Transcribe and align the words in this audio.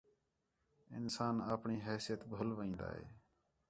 انسان 0.97 1.35
اَپݨی 1.53 1.77
حیثیت 1.87 2.21
بُھل 2.31 2.49
وین٘دا 2.57 2.89
ہے 2.97 3.05